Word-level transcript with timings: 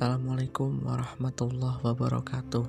Assalamualaikum 0.00 0.80
warahmatullahi 0.80 1.76
wabarakatuh. 1.84 2.64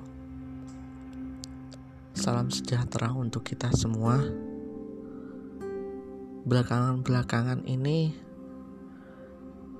Salam 2.12 2.52
sejahtera 2.52 3.08
untuk 3.16 3.48
kita 3.48 3.72
semua. 3.72 4.20
Belakangan-belakangan 6.44 7.64
ini 7.64 8.12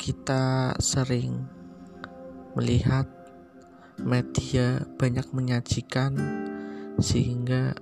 kita 0.00 0.72
sering 0.80 1.44
melihat 2.56 3.04
media 4.00 4.88
banyak 4.96 5.28
menyajikan 5.36 6.16
sehingga 7.04 7.76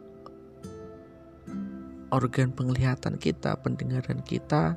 organ 2.10 2.50
penglihatan 2.58 3.22
kita, 3.22 3.54
pendengaran 3.62 4.18
kita 4.26 4.74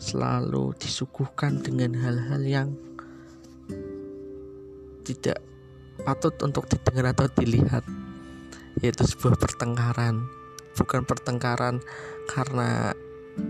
selalu 0.00 0.72
disuguhkan 0.80 1.60
dengan 1.60 1.92
hal-hal 2.00 2.40
yang 2.40 2.72
tidak 5.04 5.38
patut 6.02 6.34
untuk 6.40 6.66
didengar 6.66 7.12
atau 7.12 7.28
dilihat. 7.28 7.84
Yaitu 8.82 9.04
sebuah 9.04 9.38
pertengkaran. 9.38 10.24
Bukan 10.74 11.06
pertengkaran 11.06 11.78
karena 12.32 12.96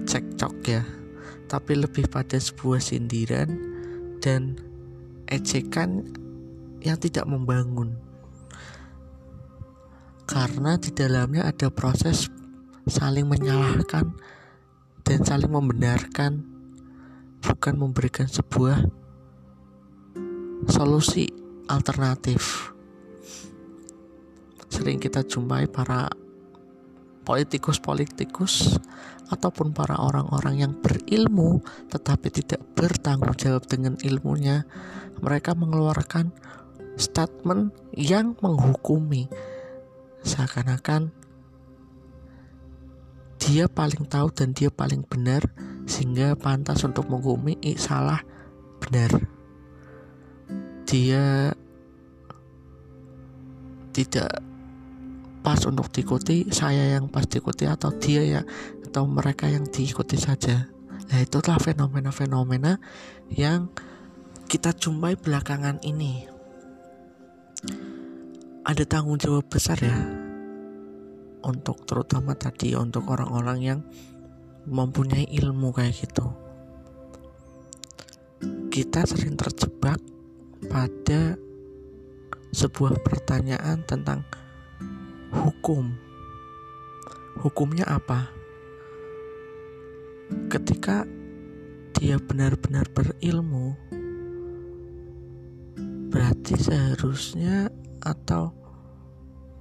cekcok 0.05 0.55
ya. 0.69 0.83
Tapi 1.49 1.73
lebih 1.79 2.11
pada 2.11 2.37
sebuah 2.37 2.83
sindiran 2.83 3.49
dan 4.21 4.59
ejekan 5.31 6.05
yang 6.85 7.01
tidak 7.01 7.25
membangun. 7.25 7.97
Karena 10.25 10.77
di 10.81 10.89
dalamnya 10.93 11.49
ada 11.49 11.69
proses 11.69 12.29
saling 12.89 13.29
menyalahkan 13.29 14.13
dan 15.05 15.21
saling 15.25 15.53
membenarkan. 15.53 16.45
Bukan 17.45 17.77
memberikan 17.77 18.25
sebuah 18.25 18.89
solusi 20.65 21.29
alternatif. 21.69 22.73
Sering 24.69 24.99
kita 24.99 25.23
jumpai 25.23 25.71
para 25.71 26.11
politikus-politikus 27.25 28.77
ataupun 29.33 29.73
para 29.73 29.97
orang-orang 29.97 30.61
yang 30.61 30.73
berilmu 30.77 31.65
tetapi 31.89 32.29
tidak 32.29 32.61
bertanggung 32.77 33.33
jawab 33.39 33.65
dengan 33.65 33.97
ilmunya. 34.05 34.69
Mereka 35.25 35.57
mengeluarkan 35.57 36.35
statement 37.01 37.73
yang 37.97 38.37
menghukumi 38.45 39.27
seakan-akan 40.25 41.11
dia 43.45 43.69
paling 43.69 44.09
tahu 44.09 44.33
dan 44.33 44.57
dia 44.57 44.73
paling 44.73 45.05
benar 45.05 45.45
sehingga 45.85 46.33
pantas 46.33 46.81
untuk 46.81 47.13
menghukumi 47.13 47.61
salah 47.77 48.25
benar 48.81 49.34
dia 50.95 51.51
tidak 53.91 54.31
pas 55.43 55.59
untuk 55.67 55.91
diikuti 55.91 56.47
saya 56.55 56.95
yang 56.95 57.11
pas 57.11 57.27
diikuti 57.27 57.67
atau 57.67 57.91
dia 57.99 58.23
ya 58.23 58.43
atau 58.87 59.03
mereka 59.11 59.51
yang 59.51 59.67
diikuti 59.67 60.15
saja. 60.15 60.71
Nah 61.11 61.19
itulah 61.19 61.59
fenomena-fenomena 61.59 62.79
yang 63.27 63.75
kita 64.47 64.71
jumpai 64.71 65.19
belakangan 65.19 65.83
ini. 65.83 66.31
Ada 68.63 68.87
tanggung 68.87 69.19
jawab 69.19 69.51
besar 69.51 69.83
ya 69.83 69.99
untuk 71.43 71.83
terutama 71.91 72.39
tadi 72.39 72.79
untuk 72.79 73.11
orang-orang 73.11 73.59
yang 73.59 73.81
mempunyai 74.71 75.27
ilmu 75.43 75.75
kayak 75.75 76.07
gitu. 76.07 76.31
Kita 78.71 79.03
sering 79.11 79.35
terjebak 79.35 80.14
pada 80.67 81.37
sebuah 82.55 83.03
pertanyaan 83.03 83.83
tentang 83.83 84.23
hukum. 85.35 85.91
Hukumnya 87.43 87.85
apa? 87.91 88.31
Ketika 90.49 91.03
dia 91.99 92.17
benar-benar 92.23 92.87
berilmu, 92.95 93.75
berarti 96.15 96.55
seharusnya 96.55 97.69
atau 98.01 98.55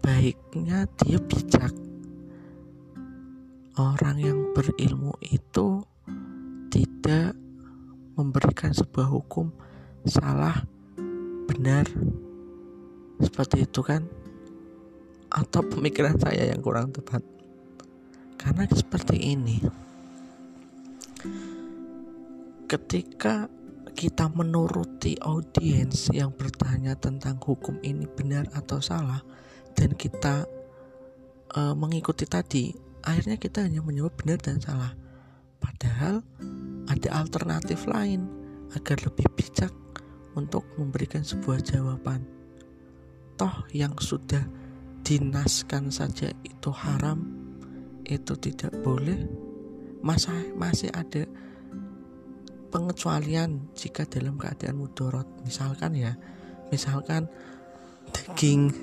baiknya 0.06 0.86
dia 1.02 1.18
bijak. 1.18 1.74
Orang 3.74 4.22
yang 4.22 4.54
berilmu 4.54 5.18
itu 5.26 5.82
tidak 6.70 7.34
memberikan 8.14 8.70
sebuah 8.70 9.10
hukum 9.10 9.50
salah 10.06 10.62
benar 11.46 11.86
seperti 13.22 13.64
itu 13.64 13.82
kan? 13.86 14.04
Atau 15.34 15.66
pemikiran 15.66 16.18
saya 16.20 16.52
yang 16.54 16.62
kurang 16.62 16.94
tepat? 16.94 17.22
Karena 18.38 18.68
seperti 18.70 19.18
ini. 19.34 19.58
Ketika 22.68 23.48
kita 23.94 24.26
menuruti 24.34 25.16
audiens 25.22 26.10
yang 26.10 26.34
bertanya 26.34 26.98
tentang 26.98 27.38
hukum 27.38 27.78
ini 27.86 28.10
benar 28.10 28.50
atau 28.58 28.82
salah 28.82 29.22
dan 29.78 29.94
kita 29.94 30.50
e, 31.54 31.62
mengikuti 31.78 32.26
tadi 32.26 32.74
akhirnya 33.06 33.38
kita 33.38 33.62
hanya 33.62 33.86
menyebut 33.86 34.18
benar 34.18 34.42
dan 34.42 34.58
salah. 34.58 34.98
Padahal 35.62 36.26
ada 36.90 37.10
alternatif 37.14 37.86
lain 37.86 38.28
agar 38.74 38.98
lebih 39.06 39.30
bijak 39.38 39.72
untuk 40.34 40.66
memberikan 40.78 41.22
sebuah 41.22 41.62
jawaban. 41.62 42.26
Toh 43.38 43.66
yang 43.74 43.98
sudah 43.98 44.42
dinaskan 45.04 45.90
saja 45.90 46.32
itu 46.46 46.70
haram, 46.72 47.26
itu 48.06 48.34
tidak 48.38 48.72
boleh. 48.82 49.26
Masa 50.04 50.36
masih 50.60 50.92
ada 50.92 51.24
pengecualian 52.74 53.70
jika 53.78 54.04
dalam 54.10 54.36
keadaan 54.36 54.82
mudorot. 54.82 55.26
Misalkan 55.46 55.96
ya, 55.96 56.18
misalkan 56.74 57.30
daging 58.12 58.74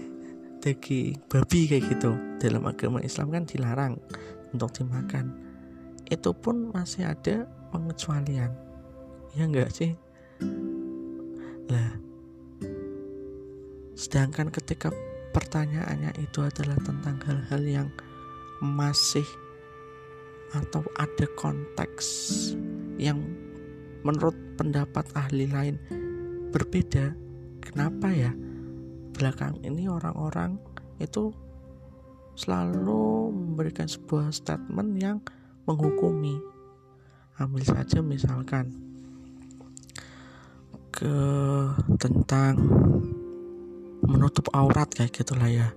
daging 0.61 1.17
babi 1.27 1.67
kayak 1.67 1.89
gitu 1.89 2.13
dalam 2.37 2.69
agama 2.69 3.01
Islam 3.01 3.33
kan 3.33 3.45
dilarang 3.49 3.99
untuk 4.53 4.71
dimakan. 4.77 5.33
Itu 6.07 6.35
pun 6.35 6.71
masih 6.75 7.11
ada 7.11 7.47
pengecualian. 7.71 8.51
Ya 9.35 9.47
enggak 9.47 9.71
sih? 9.71 9.95
Lah, 11.71 11.95
sedangkan 13.95 14.51
ketika 14.51 14.91
pertanyaannya 15.31 16.19
itu 16.19 16.43
adalah 16.43 16.75
tentang 16.83 17.23
hal-hal 17.23 17.63
yang 17.63 17.89
masih 18.59 19.23
atau 20.51 20.83
ada 20.99 21.31
konteks 21.39 22.07
yang 22.99 23.23
menurut 24.03 24.35
pendapat 24.59 25.07
ahli 25.15 25.47
lain 25.47 25.79
berbeda, 26.51 27.15
kenapa 27.63 28.11
ya 28.11 28.35
belakang 29.15 29.55
ini 29.63 29.87
orang-orang 29.87 30.59
itu 30.99 31.31
selalu 32.35 33.31
memberikan 33.31 33.87
sebuah 33.87 34.35
statement 34.35 34.99
yang 34.99 35.23
menghukumi. 35.71 36.35
Ambil 37.39 37.63
saja 37.63 38.03
misalkan 38.03 38.90
ke 40.91 41.15
tentang 41.97 42.59
menutup 44.05 44.51
aurat 44.53 44.91
kayak 44.91 45.15
gitulah 45.15 45.47
ya. 45.47 45.69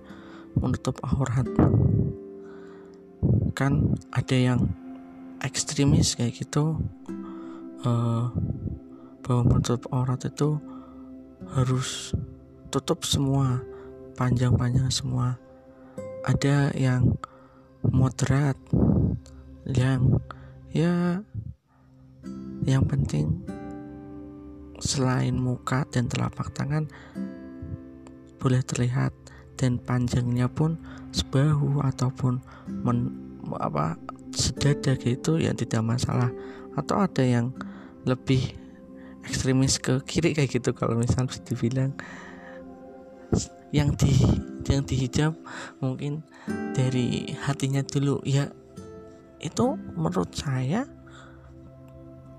Menutup 0.58 0.98
aurat. 1.06 1.46
Kan 3.54 3.94
ada 4.10 4.36
yang 4.36 4.74
ekstremis 5.40 6.18
kayak 6.18 6.34
gitu 6.42 6.82
uh, 7.86 8.32
bahwa 9.24 9.42
menutup 9.46 9.86
aurat 9.94 10.20
itu 10.26 10.58
harus 11.54 12.12
tutup 12.74 13.06
semua 13.06 13.62
panjang-panjang 14.18 14.90
semua. 14.90 15.38
Ada 16.24 16.72
yang 16.74 17.14
moderat 17.84 18.56
yang 19.68 20.20
ya 20.72 21.20
yang 22.64 22.84
penting 22.88 23.44
selain 24.84 25.32
muka 25.32 25.88
dan 25.88 26.04
telapak 26.12 26.52
tangan 26.52 26.84
boleh 28.36 28.60
terlihat 28.60 29.16
dan 29.56 29.80
panjangnya 29.80 30.52
pun 30.52 30.76
sebahu 31.16 31.80
ataupun 31.80 32.44
men, 32.68 33.08
apa 33.56 33.96
sedada 34.36 34.92
gitu 35.00 35.40
yang 35.40 35.56
tidak 35.56 35.80
masalah. 35.80 36.28
Atau 36.76 37.00
ada 37.00 37.24
yang 37.24 37.56
lebih 38.04 38.52
ekstremis 39.24 39.80
ke 39.80 39.96
kiri 40.04 40.36
kayak 40.36 40.52
gitu 40.52 40.76
kalau 40.76 40.98
misal 41.00 41.24
bisa 41.24 41.40
dibilang. 41.40 41.96
Yang 43.72 43.88
di 44.04 44.12
yang 44.68 44.84
dihijab 44.84 45.32
mungkin 45.80 46.20
dari 46.76 47.32
hatinya 47.48 47.80
dulu. 47.80 48.20
Ya 48.26 48.52
itu 49.40 49.80
menurut 49.96 50.36
saya 50.36 50.84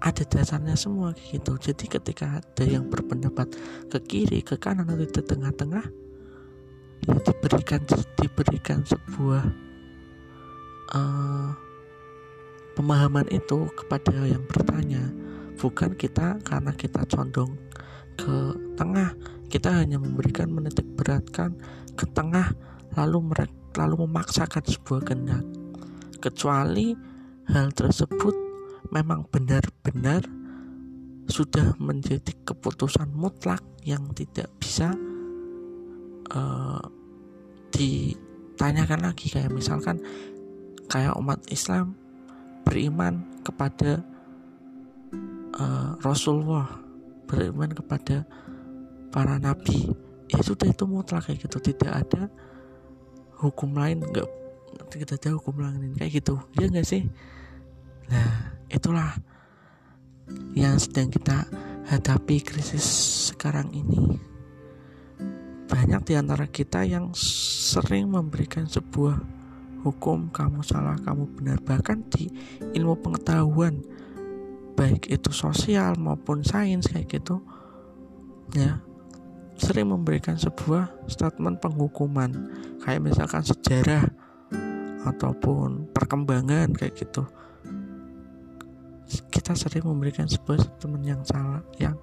ada 0.06 0.22
dasarnya 0.22 0.78
semua 0.78 1.18
gitu. 1.18 1.58
Jadi 1.58 1.90
ketika 1.90 2.38
ada 2.38 2.64
yang 2.64 2.86
berpendapat 2.94 3.58
ke 3.90 3.98
kiri 4.06 4.46
ke 4.46 4.54
kanan 4.62 4.86
atau 4.86 5.02
di 5.02 5.10
tengah-tengah 5.10 5.86
ya 7.10 7.16
diberikan 7.26 7.82
diberikan 8.22 8.80
sebuah 8.86 9.44
uh, 10.94 11.50
pemahaman 12.78 13.26
itu 13.34 13.66
kepada 13.74 14.14
yang 14.30 14.46
bertanya. 14.46 15.02
Bukan 15.58 15.98
kita 15.98 16.38
karena 16.46 16.70
kita 16.78 17.02
condong 17.10 17.58
ke 18.14 18.54
tengah. 18.78 19.18
Kita 19.50 19.82
hanya 19.82 19.98
memberikan 19.98 20.54
menitik 20.54 20.86
beratkan 20.94 21.58
ke 21.98 22.06
tengah 22.14 22.54
lalu 22.94 23.34
mereka 23.34 23.54
lalu 23.82 24.06
memaksakan 24.06 24.62
sebuah 24.62 25.02
kehendak. 25.02 25.44
Kecuali 26.22 26.94
hal 27.50 27.74
tersebut 27.74 28.45
memang 28.90 29.26
benar-benar 29.30 30.26
sudah 31.26 31.74
menjadi 31.82 32.34
keputusan 32.46 33.10
mutlak 33.14 33.62
yang 33.82 34.14
tidak 34.14 34.50
bisa 34.62 34.94
uh, 36.30 36.82
ditanyakan 37.74 39.10
lagi. 39.10 39.34
Kayak 39.34 39.52
misalkan 39.54 40.02
kayak 40.86 41.18
umat 41.18 41.42
Islam 41.50 41.98
beriman 42.66 43.26
kepada 43.42 44.02
uh, 45.58 45.98
Rasulullah 46.02 46.70
beriman 47.26 47.74
kepada 47.74 48.26
para 49.10 49.42
nabi 49.42 49.90
ya 50.30 50.42
sudah 50.46 50.70
itu 50.70 50.86
mutlak 50.86 51.26
kayak 51.26 51.46
gitu. 51.46 51.58
Tidak 51.74 51.90
ada 51.90 52.30
hukum 53.42 53.74
lain 53.74 54.02
nggak 54.02 54.30
tidak 54.94 55.18
ada 55.22 55.30
hukum 55.38 55.58
lain 55.58 55.98
kayak 55.98 56.22
gitu. 56.22 56.38
Ya 56.58 56.70
nggak 56.70 56.86
sih? 56.86 57.10
Nah 58.14 58.55
itulah 58.70 59.14
yang 60.58 60.80
sedang 60.82 61.14
kita 61.14 61.46
hadapi 61.86 62.42
krisis 62.42 62.86
sekarang 63.32 63.70
ini. 63.74 64.18
Banyak 65.66 66.02
di 66.06 66.14
antara 66.18 66.46
kita 66.50 66.86
yang 66.86 67.14
sering 67.18 68.10
memberikan 68.10 68.66
sebuah 68.66 69.22
hukum 69.86 70.34
kamu 70.34 70.66
salah 70.66 70.98
kamu 70.98 71.30
benar. 71.38 71.58
Bahkan 71.62 71.98
di 72.10 72.30
ilmu 72.74 72.98
pengetahuan 73.02 73.82
baik 74.76 75.08
itu 75.08 75.30
sosial 75.32 75.96
maupun 75.96 76.44
sains 76.44 76.92
kayak 76.92 77.08
gitu 77.08 77.40
ya 78.52 78.84
sering 79.56 79.88
memberikan 79.88 80.36
sebuah 80.36 81.08
statement 81.08 81.64
penghukuman. 81.64 82.32
Kayak 82.84 83.02
misalkan 83.02 83.44
sejarah 83.46 84.04
ataupun 85.06 85.90
perkembangan 85.94 86.74
kayak 86.76 86.98
gitu 86.98 87.24
kita 89.32 89.54
sering 89.56 89.86
memberikan 89.86 90.26
sebuah 90.26 90.60
statement 90.60 91.06
yang 91.06 91.22
salah 91.28 91.62
yang 91.78 91.98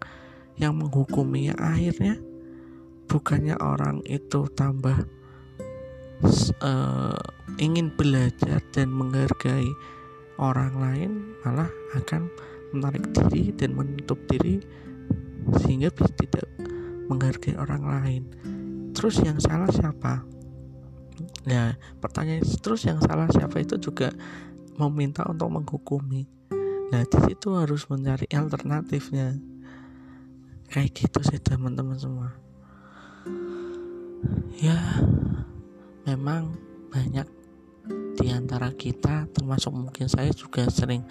yang 0.56 0.76
menghukumi. 0.76 1.53
Akhirnya 1.53 2.19
bukannya 3.09 3.56
orang 3.61 4.00
itu 4.09 4.49
tambah 4.55 4.97
uh, 6.62 7.19
ingin 7.59 7.93
belajar 7.93 8.62
dan 8.73 8.88
menghargai 8.88 9.69
orang 10.41 10.75
lain 10.79 11.11
malah 11.44 11.69
akan 11.99 12.31
menarik 12.73 13.05
diri 13.12 13.53
dan 13.53 13.76
menutup 13.76 14.17
diri 14.31 14.62
sehingga 15.61 15.93
bisa 15.93 16.08
tidak 16.17 16.47
menghargai 17.11 17.58
orang 17.58 17.82
lain. 17.85 18.23
Terus 18.97 19.20
yang 19.20 19.37
salah 19.43 19.69
siapa? 19.69 20.25
Nah 21.49 21.75
pertanyaan 21.99 22.47
terus 22.62 22.87
yang 22.87 23.03
salah 23.03 23.29
siapa 23.29 23.61
itu 23.61 23.76
juga 23.76 24.15
meminta 24.81 25.26
untuk 25.29 25.53
menghukumi 25.53 26.42
nah 26.93 27.03
di 27.09 27.19
situ 27.25 27.56
harus 27.56 27.89
mencari 27.89 28.29
alternatifnya. 28.29 29.41
Kayak 30.69 30.93
gitu 30.93 31.19
sih 31.25 31.41
teman-teman 31.41 31.97
semua. 31.97 32.37
Ya 34.61 34.77
memang 36.05 36.53
banyak 36.93 37.25
di 38.21 38.29
antara 38.29 38.71
kita 38.77 39.27
termasuk 39.33 39.73
mungkin 39.73 40.06
saya 40.06 40.29
juga 40.37 40.69
sering 40.69 41.03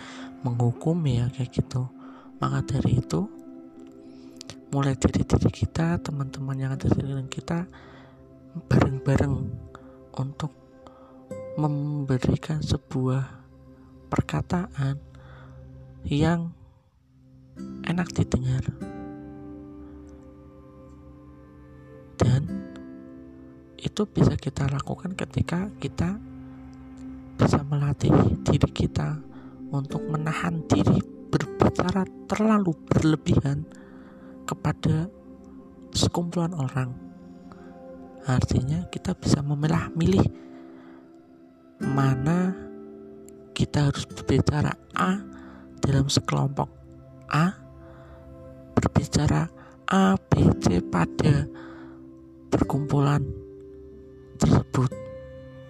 menghukum 0.46 1.02
ya 1.10 1.34
kayak 1.34 1.50
gitu. 1.50 1.90
Maka 2.38 2.78
dari 2.78 3.02
itu 3.02 3.26
mulai 4.72 4.96
dari 4.96 5.26
diri 5.26 5.52
kita 5.52 6.00
teman-teman 6.00 6.56
yang 6.56 6.72
ada 6.78 6.88
di 6.88 6.94
sekeliling 6.94 7.28
kita 7.28 7.68
bareng-bareng 8.72 9.36
untuk 10.16 10.56
memberikan 11.60 12.64
sebuah 12.64 13.28
perkataan 14.08 15.11
yang 16.06 16.54
enak 17.86 18.10
didengar 18.14 18.64
itu 23.82 24.08
bisa 24.08 24.38
kita 24.38 24.70
lakukan 24.70 25.18
ketika 25.18 25.68
kita 25.82 26.16
bisa 27.36 27.60
melatih 27.66 28.14
diri 28.46 28.70
kita 28.70 29.18
untuk 29.74 30.06
menahan 30.06 30.62
diri 30.70 31.02
berbicara 31.34 32.06
terlalu 32.30 32.78
berlebihan 32.86 33.66
kepada 34.46 35.10
sekumpulan 35.92 36.54
orang. 36.54 36.94
Artinya 38.30 38.86
kita 38.94 39.18
bisa 39.18 39.42
memilah 39.42 39.90
milih 39.98 40.24
mana 41.82 42.54
kita 43.58 43.90
harus 43.90 44.06
berbicara 44.06 44.78
A 44.94 45.20
dalam 45.82 46.08
sekelompok 46.08 46.70
A 47.34 47.58
berbicara 48.78 49.50
A, 49.92 50.16
B, 50.16 50.48
C 50.64 50.80
pada 50.80 51.46
perkumpulan 52.48 53.20
tersebut. 54.40 54.92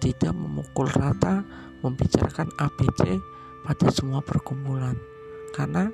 Tidak 0.02 0.34
memukul 0.34 0.90
rata 0.90 1.46
membicarakan 1.82 2.50
ABC 2.58 3.18
pada 3.66 3.86
semua 3.90 4.22
perkumpulan. 4.22 4.98
Karena 5.54 5.90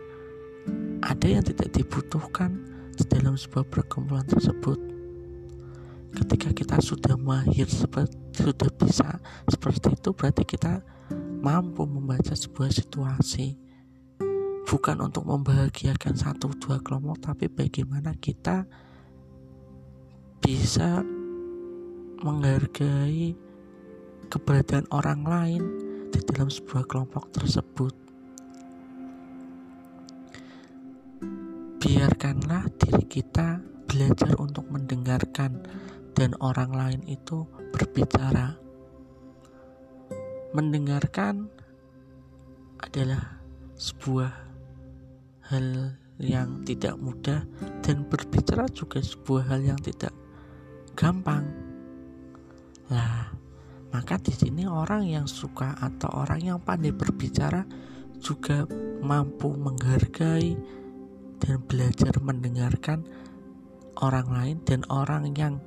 ada 1.04 1.26
yang 1.28 1.44
tidak 1.44 1.72
dibutuhkan 1.72 2.56
di 2.96 3.04
dalam 3.08 3.36
sebuah 3.36 3.68
perkumpulan 3.68 4.24
tersebut. 4.24 4.80
Ketika 6.08 6.48
kita 6.56 6.76
sudah 6.80 7.20
mahir 7.20 7.68
seperti 7.68 8.16
sudah 8.38 8.70
bisa 8.70 9.18
seperti 9.50 9.98
itu 9.98 10.14
berarti 10.14 10.46
kita 10.46 10.80
mampu 11.42 11.84
membaca 11.84 12.32
sebuah 12.32 12.70
situasi 12.70 13.67
bukan 14.68 15.00
untuk 15.00 15.24
membahagiakan 15.24 16.12
satu 16.12 16.52
dua 16.60 16.76
kelompok 16.84 17.32
tapi 17.32 17.48
bagaimana 17.48 18.12
kita 18.20 18.68
bisa 20.44 21.00
menghargai 22.20 23.32
keberadaan 24.28 24.84
orang 24.92 25.24
lain 25.24 25.62
di 26.12 26.20
dalam 26.28 26.52
sebuah 26.52 26.84
kelompok 26.84 27.32
tersebut. 27.32 27.96
Biarkanlah 31.80 32.68
diri 32.76 33.04
kita 33.08 33.64
belajar 33.88 34.36
untuk 34.36 34.68
mendengarkan 34.68 35.64
dan 36.12 36.36
orang 36.44 36.76
lain 36.76 37.00
itu 37.08 37.48
berbicara. 37.72 38.60
Mendengarkan 40.52 41.48
adalah 42.84 43.40
sebuah 43.78 44.47
hal 45.48 45.96
yang 46.18 46.66
tidak 46.66 46.98
mudah 46.98 47.46
dan 47.80 48.04
berbicara 48.04 48.66
juga 48.74 48.98
sebuah 49.00 49.54
hal 49.54 49.60
yang 49.74 49.80
tidak 49.80 50.12
gampang. 50.98 51.46
Lah, 52.90 53.30
maka 53.94 54.18
di 54.18 54.34
sini 54.34 54.66
orang 54.66 55.06
yang 55.06 55.24
suka 55.30 55.78
atau 55.78 56.10
orang 56.10 56.42
yang 56.42 56.58
pandai 56.60 56.90
berbicara 56.90 57.64
juga 58.18 58.66
mampu 59.00 59.54
menghargai 59.54 60.58
dan 61.38 61.62
belajar 61.64 62.18
mendengarkan 62.18 63.06
orang 64.02 64.26
lain 64.26 64.56
dan 64.66 64.82
orang 64.90 65.30
yang 65.38 65.62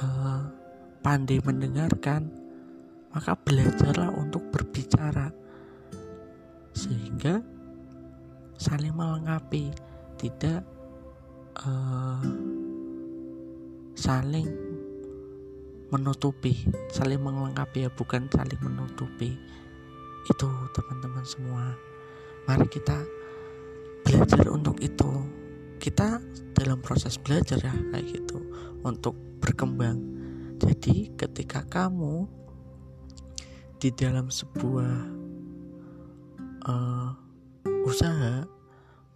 uh, 0.00 0.48
pandai 1.04 1.40
mendengarkan 1.44 2.32
maka 3.12 3.36
belajarlah 3.36 4.14
untuk 4.16 4.48
berbicara 4.48 5.28
sehingga 6.72 7.42
saling 8.60 8.92
melengkapi 8.92 9.72
tidak 10.20 10.60
uh, 11.64 12.20
saling 13.96 14.44
menutupi 15.88 16.68
saling 16.92 17.18
melengkapi 17.18 17.86
ya 17.86 17.90
bukan 17.90 18.26
saling 18.28 18.60
menutupi. 18.60 19.34
Itu 20.28 20.48
teman-teman 20.76 21.24
semua. 21.24 21.74
Mari 22.44 22.66
kita 22.68 22.98
belajar 24.04 24.44
untuk 24.52 24.76
itu. 24.78 25.10
Kita 25.80 26.20
dalam 26.52 26.84
proses 26.84 27.16
belajar 27.16 27.56
ya 27.56 27.72
kayak 27.72 28.04
gitu 28.04 28.38
untuk 28.84 29.16
berkembang. 29.40 29.96
Jadi 30.60 31.16
ketika 31.16 31.64
kamu 31.64 32.28
di 33.80 33.88
dalam 33.96 34.28
sebuah 34.28 34.94
uh, 36.68 37.10
usaha 37.84 38.44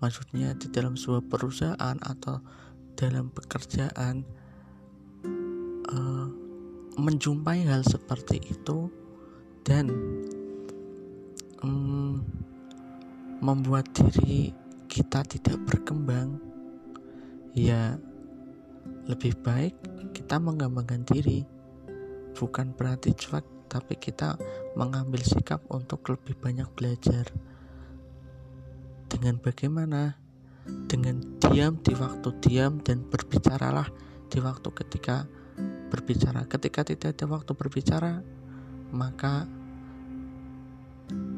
maksudnya 0.01 0.53
di 0.57 0.69
dalam 0.69 0.97
sebuah 0.97 1.25
perusahaan 1.29 1.97
atau 2.01 2.41
dalam 2.95 3.33
pekerjaan 3.33 4.23
uh, 5.91 6.27
menjumpai 6.95 7.67
hal 7.67 7.83
seperti 7.83 8.39
itu 8.45 8.93
dan 9.67 9.91
um, 11.65 12.23
membuat 13.43 13.89
diri 13.97 14.55
kita 14.87 15.27
tidak 15.27 15.59
berkembang 15.67 16.39
ya 17.57 17.99
lebih 19.09 19.35
baik 19.43 19.75
kita 20.15 20.39
mengembangkan 20.39 21.03
diri. 21.05 21.43
Bukan 22.35 22.75
berarti 22.79 23.15
cuek 23.15 23.47
tapi 23.67 23.99
kita 23.99 24.39
mengambil 24.79 25.23
sikap 25.23 25.63
untuk 25.71 26.07
lebih 26.07 26.39
banyak 26.39 26.69
belajar 26.79 27.27
dengan 29.15 29.39
bagaimana? 29.39 30.19
Dengan 30.91 31.23
diam 31.39 31.79
di 31.85 31.93
waktu 31.95 32.29
diam 32.43 32.83
dan 32.83 33.07
berbicaralah 33.07 33.87
di 34.27 34.43
waktu 34.43 34.69
ketika 34.75 35.31
berbicara. 35.93 36.49
Ketika 36.51 36.83
tidak 36.83 37.15
ada 37.15 37.31
waktu 37.31 37.55
berbicara, 37.55 38.19
maka 38.91 39.47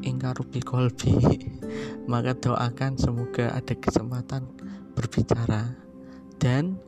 ingkar 0.01 0.33
rupi 0.39 0.63
kolbi 0.63 1.11
maka 2.11 2.31
doakan 2.39 2.95
semoga 2.95 3.51
ada 3.51 3.75
kesempatan 3.75 4.47
berbicara 4.95 5.75
dan 6.39 6.79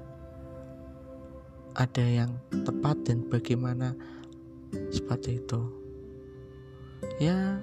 Ada 1.76 2.04
yang 2.24 2.30
tepat 2.64 2.96
dan 3.04 3.26
bagaimana 3.28 3.92
seperti 4.88 5.42
itu. 5.42 5.60
Ya 7.20 7.60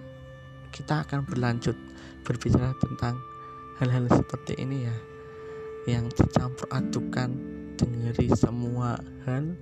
kita 0.73 1.05
akan 1.05 1.25
berlanjut 1.25 1.77
berbicara 2.25 2.73
tentang 2.81 3.17
hal-hal 3.77 4.09
seperti 4.09 4.57
ini 4.57 4.85
ya 4.89 4.95
yang 5.85 6.07
dicampur 6.09 6.65
adukan 6.71 7.35
dari 7.75 8.31
semua 8.31 8.95
hal 9.27 9.53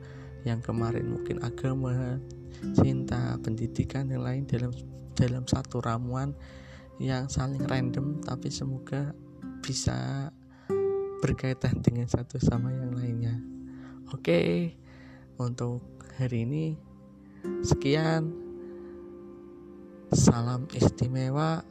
yang 0.45 0.61
kemarin 0.61 1.09
mungkin 1.09 1.41
agama 1.41 2.21
cinta 2.77 3.35
pendidikan 3.41 4.07
yang 4.13 4.21
lain 4.21 4.45
dalam 4.45 4.69
dalam 5.17 5.43
satu 5.49 5.81
ramuan 5.81 6.37
yang 7.01 7.25
saling 7.25 7.65
random 7.65 8.21
tapi 8.21 8.53
semoga 8.53 9.11
bisa 9.65 10.29
berkaitan 11.21 11.77
dengan 11.85 12.09
satu 12.09 12.41
sama 12.41 12.73
yang 12.73 12.97
lainnya. 12.97 13.37
Oke, 14.11 14.73
untuk 15.37 15.85
hari 16.17 16.43
ini 16.43 16.65
sekian. 17.61 18.33
Salam 20.11 20.67
istimewa. 20.75 21.63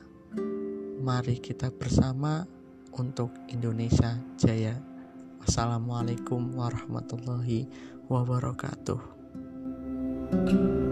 Mari 1.01 1.43
kita 1.43 1.69
bersama 1.69 2.49
untuk 2.97 3.35
Indonesia 3.53 4.17
Jaya. 4.41 4.81
Wassalamualaikum 5.45 6.57
warahmatullahi 6.57 7.69
wabarakatuh. 8.09 9.21
thank 10.31 10.51
you 10.53 10.90